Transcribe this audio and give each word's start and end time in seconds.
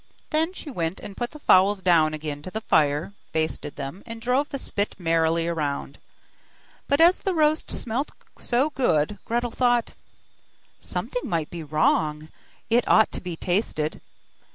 Then 0.31 0.51
she 0.51 0.71
went 0.71 0.99
and 0.99 1.15
put 1.15 1.29
the 1.29 1.37
fowls 1.37 1.79
down 1.83 2.15
again 2.15 2.41
to 2.41 2.49
the 2.49 2.59
fire, 2.59 3.13
basted 3.33 3.75
them, 3.75 4.01
and 4.07 4.19
drove 4.19 4.49
the 4.49 4.57
spit 4.57 4.95
merrily 4.99 5.47
round. 5.47 5.99
But 6.87 6.99
as 6.99 7.19
the 7.19 7.35
roast 7.35 7.69
meat 7.71 7.77
smelt 7.79 8.11
so 8.39 8.71
good, 8.71 9.19
Gretel 9.25 9.51
thought: 9.51 9.93
'Something 10.79 11.29
might 11.29 11.51
be 11.51 11.61
wrong, 11.61 12.29
it 12.67 12.87
ought 12.87 13.11
to 13.11 13.21
be 13.21 13.35
tasted! 13.35 14.01